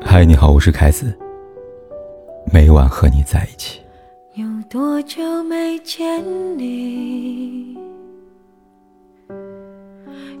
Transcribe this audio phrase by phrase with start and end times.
[0.00, 1.16] 嗨，你好，我是凯子。
[2.52, 3.80] 每晚和你在一起。
[4.34, 6.22] 有多久没见
[6.56, 7.76] 你？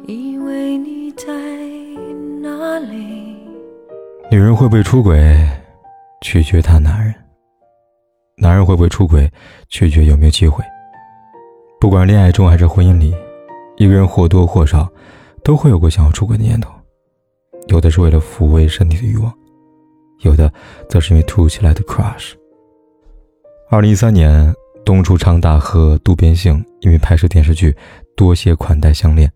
[0.06, 1.26] 以为你在
[2.40, 3.36] 哪里？
[4.30, 5.46] 女人会不会出轨，
[6.22, 7.12] 取决她男人；
[8.36, 9.30] 男人会不会出轨，
[9.68, 10.64] 取决有没有机会。
[11.80, 13.14] 不管恋爱中还是婚姻里，
[13.76, 14.88] 一个人或多或少
[15.48, 16.70] 都会有过想要出轨的念头，
[17.68, 19.32] 有的是为了抚慰身体的欲望。
[20.20, 20.52] 有的
[20.90, 22.34] 则是因为突如其来的 crush。
[23.70, 27.70] 二零一三年，东出昌大和渡边杏因为拍摄电视剧
[28.14, 29.32] 《多谢款待》相恋，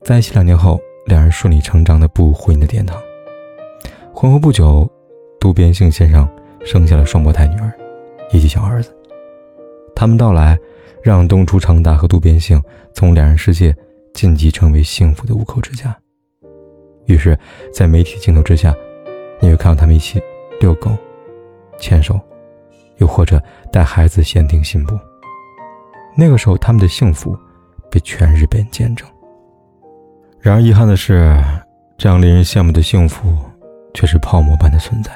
[0.00, 2.98] 在一起两年后，两人顺理成章的步入婚姻的殿堂。
[4.14, 4.90] 婚后不久，
[5.38, 6.26] 渡边杏先生
[6.64, 7.70] 生下了双胞胎女儿
[8.32, 8.90] 以及小儿子。
[9.94, 10.58] 他们到来，
[11.02, 12.58] 让东出昌大和渡边杏
[12.94, 13.76] 从两人世界
[14.14, 15.96] 晋级成为幸福的五口之家。
[17.06, 17.38] 于是，
[17.72, 18.74] 在媒体镜头之下。
[19.44, 20.22] 你会看到他们一起
[20.60, 20.96] 遛狗、
[21.76, 22.16] 牵手，
[22.98, 24.96] 又或者带孩子限定信步。
[26.16, 27.36] 那个时候，他们的幸福
[27.90, 29.04] 被全日本见证。
[30.38, 31.36] 然而，遗憾的是，
[31.98, 33.36] 这样令人羡慕的幸福
[33.94, 35.10] 却是泡沫般的存在。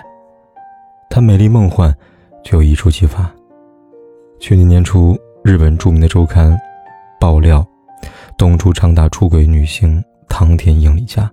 [1.08, 1.94] 它美丽梦幻，
[2.42, 3.32] 却又一触即发。
[4.40, 6.58] 去年年初，日本著名的周刊
[7.20, 7.64] 爆料
[8.36, 11.30] 东出昌大出轨女星唐田英里佳。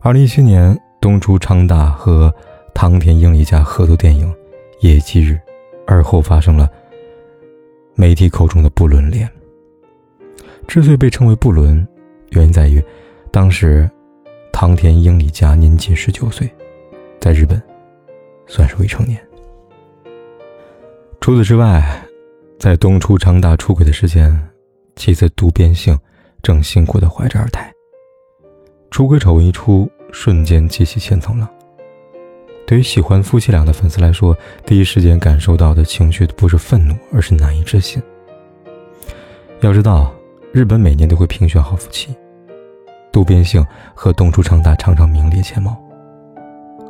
[0.00, 0.78] 二零一七年。
[1.00, 2.34] 东出昌大和
[2.74, 4.28] 唐田英里佳合作电影
[4.80, 5.34] 《野鸡日》，
[5.86, 6.68] 而后发生了
[7.94, 9.30] 媒体口中的不伦恋。
[10.66, 11.86] 之所以被称为不伦，
[12.30, 12.82] 原因在于
[13.30, 13.88] 当时
[14.52, 16.50] 唐田英里佳年仅十九岁，
[17.20, 17.62] 在日本
[18.48, 19.24] 算是未成年。
[21.20, 22.04] 除此之外，
[22.58, 24.36] 在东出昌大出轨的时间，
[24.98, 25.98] 妻子渡边杏
[26.42, 27.72] 正辛苦的怀着二胎。
[28.90, 29.90] 出轨丑闻一出。
[30.10, 31.46] 瞬间激起千层浪。
[32.66, 38.02] 对于喜欢夫妻俩的粉丝来说，第一时间感受到的情绪不是愤怒，而是难以置信。
[39.60, 40.10] 要知道，
[40.50, 42.16] 日本每年都会评选好夫妻，
[43.12, 43.62] 渡边杏
[43.94, 45.76] 和东出昌大常常名列前茅。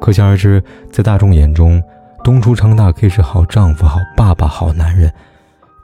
[0.00, 1.82] 可想而知，在大众眼中，
[2.22, 5.12] 东出昌大可以是好丈夫、好爸爸、好男人，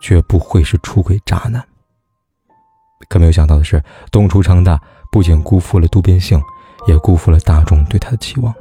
[0.01, 1.61] 绝不会是出轨渣男。
[3.09, 6.41] 可没有想到的是，东出昌大不仅辜负了渡边杏。
[6.87, 8.55] 也辜负了大众对他的期望。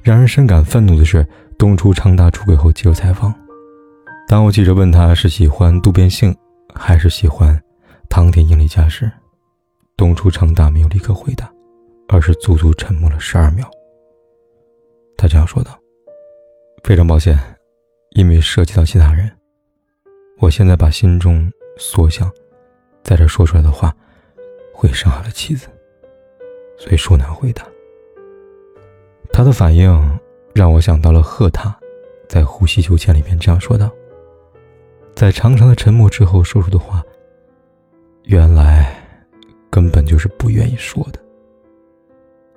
[0.00, 1.26] 让人深感愤怒的是，
[1.58, 3.34] 东出昌大出轨后接受采访，
[4.26, 6.34] 当我记者问他是喜欢渡边杏
[6.74, 7.60] 还是喜欢
[8.08, 9.12] 唐田英里佳时，
[9.94, 11.52] 东出昌大没有立刻回答，
[12.08, 13.68] 而是足足沉默了十二秒。
[15.18, 15.78] 他这样说道
[16.82, 17.38] ：“非常抱歉，
[18.12, 19.30] 因为涉及到其他人，
[20.38, 22.32] 我现在把心中所想
[23.06, 23.94] 在这说出来的话，
[24.74, 25.68] 会伤害了妻子。”
[26.76, 27.64] 所以说难回答。
[29.32, 30.18] 他的反应
[30.52, 31.78] 让我想到了赫塔
[32.28, 33.88] 在《呼吸秋千》里面这样说道
[35.14, 37.00] ：“在长长的沉默之后说出的话，
[38.24, 38.92] 原来
[39.70, 41.20] 根本就是不愿意说的。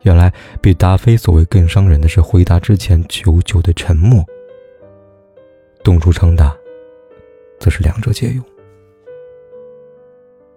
[0.01, 4.25] 原来比达菲所谓更伤人的是回答之前久久的沉默。
[5.83, 6.55] 动出昌达，
[7.59, 8.41] 则是两者皆有。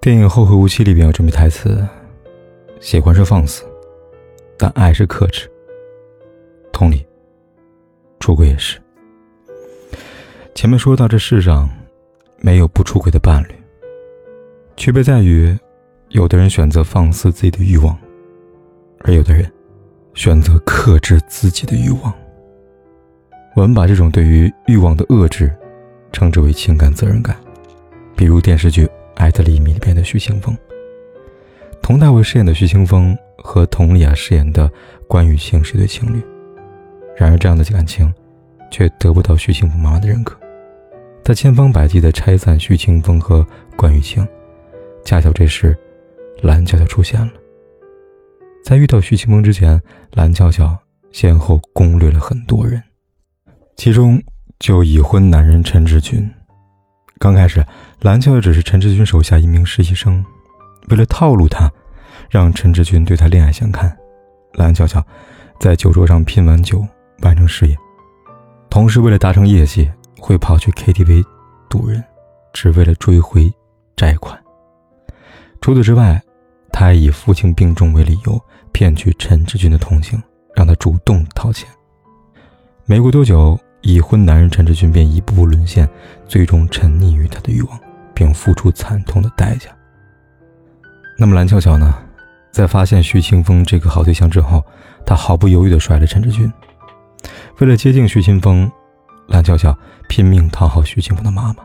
[0.02, 1.80] 电影《后会无期》里边有这么台词。”
[2.80, 3.62] 喜欢是放肆，
[4.58, 5.48] 但爱是克制。
[6.72, 7.06] 同理，
[8.18, 8.80] 出轨也是。
[10.56, 11.70] 前面说到，这世上
[12.38, 13.54] 没有不出轨的伴侣，
[14.76, 15.56] 区别在于，
[16.08, 17.96] 有的人选择放肆自己的欲望，
[19.04, 19.48] 而有的人
[20.14, 22.12] 选择克制自己的欲望。
[23.54, 25.56] 我们把这种对于欲望的遏制，
[26.10, 27.36] 称之为情感责任感。
[28.16, 28.84] 比如电视剧
[29.22, 30.56] 《爱的黎明》里边的徐清风。
[31.80, 34.68] 佟大为饰演的徐清风和佟丽娅饰演的
[35.06, 36.20] 关雨晴是对情侣，
[37.16, 38.12] 然而这样的感情
[38.68, 40.36] 却得不到徐清风妈妈的认可。
[41.22, 43.46] 他千方百计地拆散徐清风和
[43.76, 44.26] 关雨晴，
[45.04, 45.76] 恰巧这时，
[46.40, 47.30] 蓝巧巧出现了。
[48.64, 49.80] 在遇到徐清风之前，
[50.14, 50.76] 蓝巧巧
[51.12, 52.82] 先后攻略了很多人，
[53.76, 54.20] 其中
[54.58, 56.28] 就已婚男人陈志军。
[57.22, 57.64] 刚开始，
[58.00, 60.24] 蓝巧巧只是陈志军手下一名实习生。
[60.88, 61.70] 为了套路他，
[62.28, 63.96] 让陈志军对他恋爱相看，
[64.54, 65.00] 蓝巧巧
[65.60, 66.84] 在酒桌上拼完酒，
[67.20, 67.76] 完成事业，
[68.68, 69.88] 同时为了达成业绩，
[70.18, 71.24] 会跑去 KTV
[71.68, 72.02] 赌人，
[72.52, 73.48] 只为了追回
[73.94, 74.36] 债款。
[75.60, 76.20] 除此之外，
[76.72, 78.36] 他还以父亲病重为理由，
[78.72, 80.20] 骗取陈志军的同情，
[80.56, 81.68] 让他主动掏钱。
[82.84, 85.88] 没过多久，已婚男人陈志军便一步步沦陷，
[86.26, 87.78] 最终沉溺于他的欲望，
[88.14, 89.68] 并付出惨痛的代价。
[91.18, 91.94] 那么蓝巧巧呢？
[92.50, 94.62] 在发现徐清风这个好对象之后，
[95.06, 96.52] 她毫不犹豫地甩了陈志军。
[97.58, 98.70] 为了接近徐清风，
[99.28, 99.76] 蓝巧巧
[100.08, 101.64] 拼命讨好徐清风的妈妈。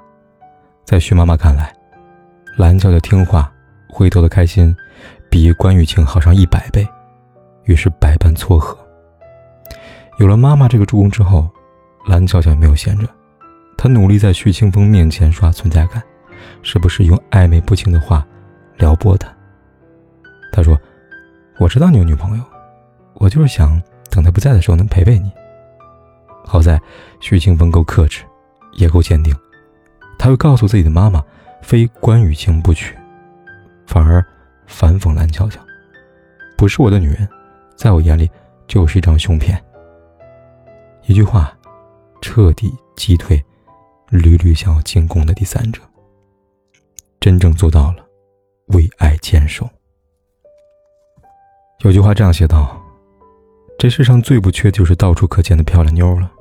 [0.86, 1.74] 在徐妈妈看来，
[2.56, 3.52] 蓝巧巧听话、
[3.90, 4.74] 回头的开心，
[5.30, 6.88] 比关雨晴好上一百倍，
[7.66, 8.78] 于是百般撮合。
[10.20, 11.50] 有了妈妈这个助攻之后，
[12.08, 13.08] 蓝巧巧也没有闲着，
[13.78, 16.02] 她努力在徐清风面前刷存在感，
[16.64, 18.26] 时不时用暧昧不清的话
[18.78, 19.28] 撩拨他。
[20.52, 20.80] 他说
[21.60, 22.44] ：“我知道你有女朋友，
[23.16, 25.32] 我就是想等他不在的时候能陪陪你。”
[26.46, 26.82] 好在
[27.20, 28.24] 徐清风够克制，
[28.72, 29.36] 也够坚定，
[30.18, 31.22] 他会告诉自己的妈妈，
[31.62, 32.96] 非关雨晴不娶，
[33.86, 34.26] 反而
[34.66, 35.60] 反讽蓝巧巧
[36.58, 37.28] ：“不是我的女人，
[37.76, 38.30] 在我眼里
[38.66, 39.62] 就是一张胸片。”
[41.06, 41.57] 一句话，
[42.22, 43.44] 彻底击退
[44.10, 45.82] 屡屡想要进攻的第三者，
[47.20, 48.06] 真正做到了
[48.68, 49.68] 为爱坚守。
[51.82, 52.82] 有句话这样写道
[53.78, 56.32] ：“这世上最不缺就是到处可见的漂亮妞了，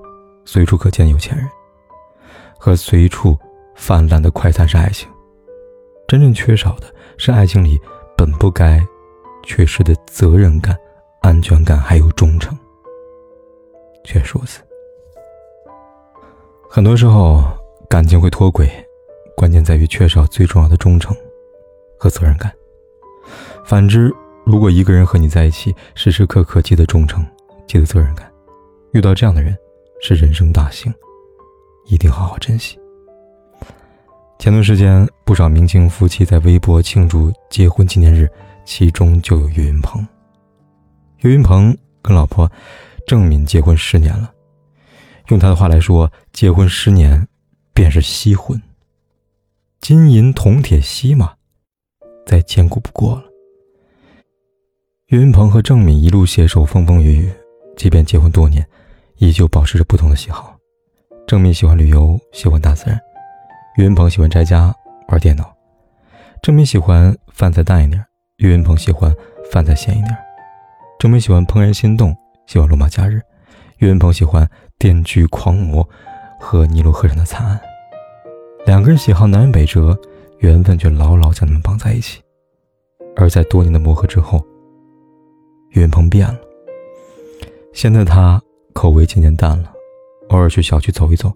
[0.44, 1.46] 随处可见有钱人，
[2.58, 3.38] 和随处
[3.74, 5.08] 泛滥的快餐式爱情。
[6.08, 6.86] 真正缺少的
[7.18, 7.78] 是爱情里
[8.16, 8.82] 本不该
[9.42, 10.74] 缺失的责任感、
[11.20, 12.56] 安全感，还有忠诚。
[14.04, 14.65] 确实如此。
[16.68, 17.44] 很多时候，
[17.88, 18.68] 感情会脱轨，
[19.36, 21.16] 关键在于缺少最重要的忠诚
[21.98, 22.52] 和责任感。
[23.64, 24.12] 反之。”
[24.46, 27.26] 如果一个人和你在一起，时时刻刻记得忠诚，
[27.66, 28.32] 记得责任感，
[28.92, 29.58] 遇到这样的人
[30.00, 30.94] 是人生大幸，
[31.86, 32.78] 一定好好珍惜。
[34.38, 38.30] 前段时间，不少明星夫妻在微博庆祝结婚纪念日，
[38.64, 40.06] 其中就有岳云鹏。
[41.22, 42.48] 岳云鹏跟老婆
[43.04, 44.30] 郑敏结婚十年了，
[45.28, 47.26] 用他的话来说，结婚十年
[47.74, 48.60] 便是锡婚，
[49.80, 51.34] 金银铜铁锡嘛，
[52.24, 53.24] 再坚固不过了。
[55.08, 57.32] 岳云鹏和郑敏一路携手，风风雨雨，
[57.76, 58.64] 即便结婚多年，
[59.16, 60.56] 依旧保持着不同的喜好。
[61.26, 62.96] 郑敏喜欢旅游，喜欢大自然；
[63.76, 64.72] 岳云鹏喜欢宅家，
[65.08, 65.52] 玩电脑。
[66.40, 68.04] 郑敏喜欢饭菜淡一点，
[68.36, 69.12] 岳云鹏喜欢
[69.50, 70.16] 饭菜咸一点。
[71.00, 73.18] 郑敏喜欢怦然心动，喜欢罗马假日；
[73.78, 75.88] 岳云鹏喜欢电锯狂魔
[76.38, 77.60] 和尼罗河上的惨案。
[78.66, 79.98] 两个人喜好南辕北辙，
[80.38, 82.20] 缘分却牢牢将他们绑在一起。
[83.16, 84.44] 而在多年的磨合之后，
[85.70, 86.38] 岳云鹏变了，
[87.72, 88.42] 现在他
[88.74, 89.72] 口味渐渐淡了，
[90.28, 91.32] 偶尔去小区走一走，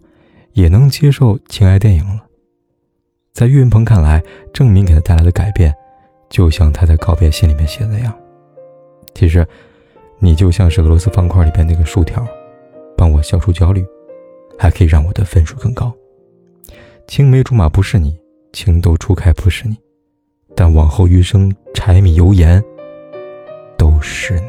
[0.53, 2.27] 也能接受情爱电影了。
[3.33, 4.23] 在岳云鹏看来，
[4.53, 5.75] 郑敏给他带来的改变，
[6.29, 8.13] 就像他在告别信里面写的那样
[9.15, 9.47] ：“其实，
[10.19, 12.27] 你就像是俄罗斯方块里边那个竖条，
[13.22, 13.87] 消除焦虑，
[14.58, 15.93] 还可以让我的分数更高。
[17.06, 18.19] 青梅竹马不是你，
[18.52, 19.76] 情窦初开不是你，
[20.55, 22.62] 但往后余生，柴米油盐
[23.78, 24.46] 都。”是你。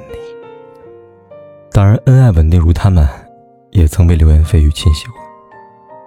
[1.73, 3.05] 当然，恩爱稳定如他们，
[3.71, 5.15] 也曾被流言蜚语侵袭过。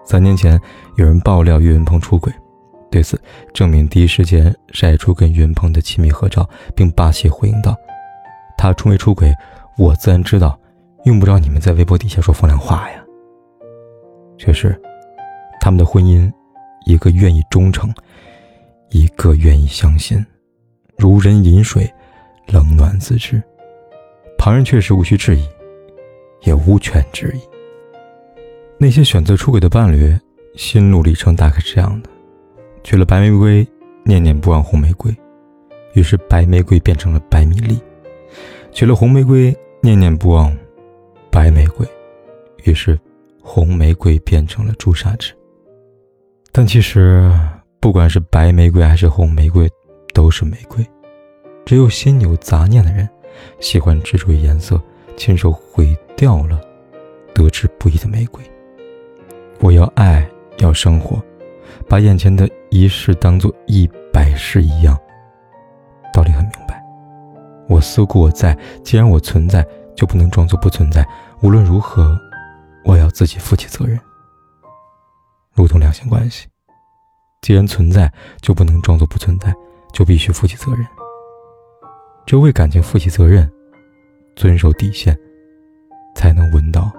[0.02, 0.58] 三年前，
[0.96, 2.32] 有人爆料岳云鹏出轨，
[2.90, 3.20] 对此，
[3.52, 7.76] 郑敏第一时间晒出跟岳云鹏的亲密合照，并霸气回应道
[8.56, 9.34] ：“他出没出轨，
[9.76, 10.58] 我自然知道，
[11.04, 13.04] 用不着你们在微博底下说风凉话呀。”
[14.36, 14.78] 确实，
[15.60, 16.30] 他们的婚姻，
[16.86, 17.92] 一个愿意忠诚，
[18.90, 20.24] 一个愿意相信，
[20.98, 21.90] 如人饮水。
[22.48, 23.42] 冷暖自知，
[24.36, 25.48] 旁人确实无需质疑，
[26.42, 27.40] 也无权质疑。
[28.76, 30.14] 那些选择出轨的伴侣，
[30.54, 32.10] 心路历程大概是这样的：
[32.82, 33.66] 娶了白玫瑰，
[34.04, 35.10] 念念不忘红玫瑰，
[35.94, 37.76] 于是白玫瑰变成了白米粒；
[38.72, 40.54] 娶了红玫瑰，念念不忘
[41.34, 41.84] 白玫瑰，
[42.62, 42.96] 于是
[43.42, 45.34] 红玫瑰变成了朱砂痣。
[46.52, 47.28] 但其实，
[47.80, 49.68] 不管是白玫瑰还是红玫瑰，
[50.14, 50.86] 都是玫瑰。
[51.66, 53.08] 只有心有杂念的人，
[53.58, 54.80] 喜欢执着于颜色，
[55.16, 56.60] 亲手毁掉了
[57.34, 58.40] 得之不易的玫瑰。
[59.58, 60.24] 我要爱，
[60.58, 61.20] 要生活，
[61.88, 64.96] 把眼前的一世当做一百世一样。
[66.12, 66.80] 道理很明白。
[67.66, 71.04] 我思故我在，既然我存在，就不能装作不存在。
[71.40, 72.18] 无论如何，
[72.84, 74.00] 我要自己负起责任。
[75.52, 76.46] 如同两性关系，
[77.42, 79.54] 既然存在，就不能装作不存在，
[79.92, 80.86] 就必须负起责任。
[82.26, 83.50] 只有为感情负起责任，
[84.34, 85.18] 遵守底线，
[86.14, 86.90] 才能闻到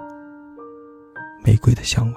[1.44, 2.14] 玫瑰的香味。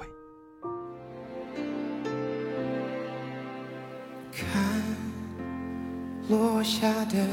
[4.32, 4.82] 看
[6.28, 7.26] 落下的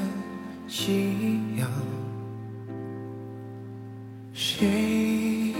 [0.68, 1.70] 夕阳，
[4.60, 5.54] 谁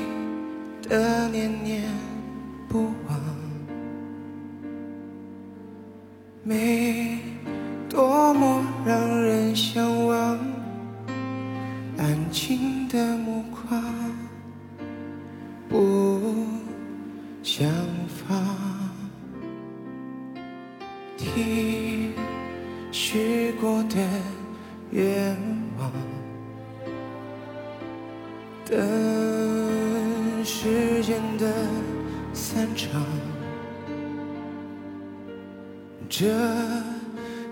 [0.90, 1.84] 的念念
[2.68, 3.22] 不忘
[6.42, 7.20] 美
[7.88, 10.40] 多么让人向往
[11.96, 13.87] 安静的目光。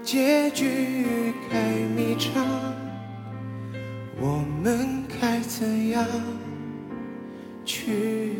[0.06, 1.58] 结局该
[1.96, 2.46] 迷长，
[4.20, 6.06] 我们该怎样
[7.66, 8.36] 去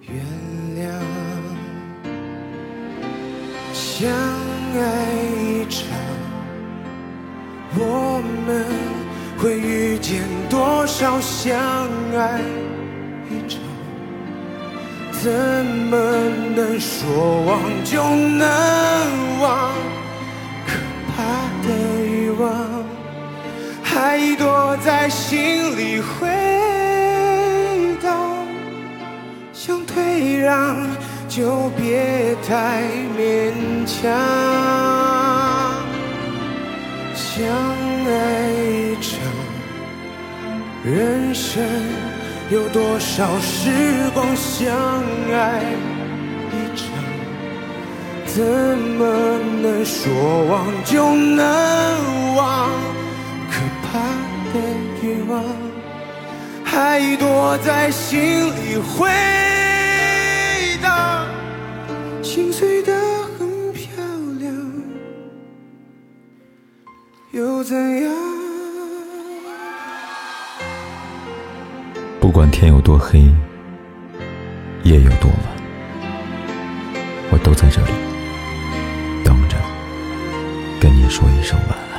[0.00, 0.12] 原
[0.74, 0.90] 谅？
[3.72, 4.10] 相
[4.74, 4.82] 爱
[5.38, 5.86] 一场，
[7.78, 8.66] 我们
[9.38, 11.56] 会遇见多少相
[12.12, 12.40] 爱
[13.30, 13.60] 一场？
[15.12, 15.96] 怎么
[16.56, 19.72] 能说忘就能忘？
[23.92, 26.28] 还躲在心里回
[28.00, 28.46] 荡，
[29.52, 30.76] 想退让
[31.28, 32.84] 就别太
[33.18, 33.52] 勉
[33.84, 34.08] 强。
[37.14, 37.44] 相
[38.06, 39.18] 爱一场，
[40.84, 41.60] 人生。
[42.50, 43.70] 有多少时
[44.12, 44.74] 光相
[45.32, 45.62] 爱
[46.52, 46.86] 一场？
[48.26, 52.70] 怎么能说忘就能忘？
[56.72, 59.08] 还躲在心里回
[60.80, 61.26] 荡，
[62.22, 62.94] 心碎的
[63.36, 63.90] 很漂
[64.38, 64.54] 亮，
[67.32, 68.12] 又怎样？
[72.20, 73.18] 不管天有多黑，
[74.84, 75.40] 夜有多晚，
[77.32, 77.90] 我都在这里
[79.24, 79.56] 等着
[80.80, 81.89] 跟你说一声晚安。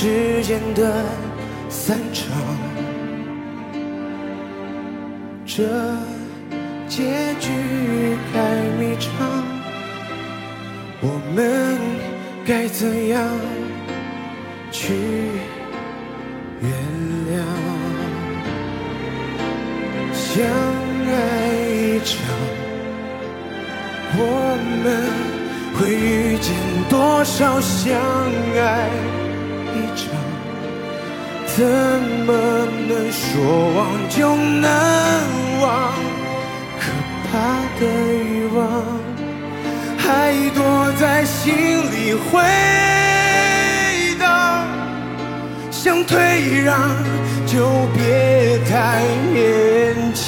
[0.00, 1.04] 时间的
[1.68, 2.30] 散场，
[5.44, 5.64] 这。
[6.88, 7.02] 结
[7.40, 7.50] 局
[8.32, 8.38] 该
[8.78, 9.10] 迷长，
[11.00, 11.76] 我们
[12.46, 13.28] 该怎样
[14.70, 14.94] 去
[16.62, 16.70] 原
[17.28, 17.42] 谅？
[20.14, 20.46] 相
[21.08, 21.12] 爱
[21.66, 22.14] 一场，
[24.16, 24.22] 我
[24.84, 24.86] 们
[25.76, 26.54] 会遇见
[26.88, 27.92] 多少相
[28.56, 28.88] 爱
[29.78, 30.06] 一场？
[31.56, 31.64] 怎
[32.26, 32.30] 么
[32.88, 33.24] 能说
[33.76, 34.66] 忘就能
[35.60, 35.66] 忘？
[36.78, 36.82] 可
[37.24, 37.30] 怕
[37.80, 37.82] 的
[38.22, 38.58] 欲望
[39.98, 40.04] 还
[40.54, 40.58] 躲
[41.00, 42.40] 在心里回
[44.18, 44.22] 荡，
[45.70, 46.14] 想退
[46.64, 46.78] 让
[47.46, 49.02] 就别太
[49.34, 49.36] 勉
[50.14, 50.26] 强。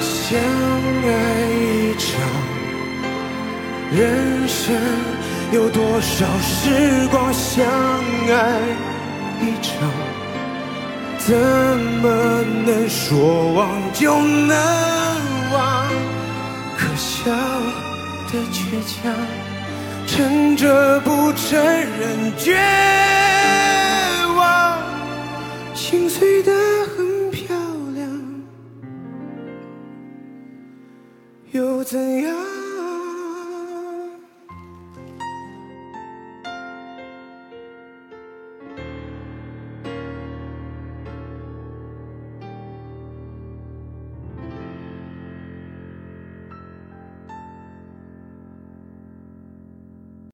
[0.00, 0.36] 相
[1.04, 1.08] 爱
[1.54, 2.06] 一场，
[3.92, 4.76] 人生
[5.50, 8.60] 有多少时光相爱
[9.40, 9.90] 一场？
[11.18, 14.56] 怎么能说忘就能
[15.52, 15.88] 忘？
[16.76, 17.30] 可笑
[18.30, 19.14] 的倔强，
[20.06, 22.56] 撑着不承认绝
[24.36, 24.78] 望，
[25.74, 26.52] 心碎得
[26.96, 27.56] 很漂
[27.94, 28.08] 亮，
[31.52, 32.47] 又怎样？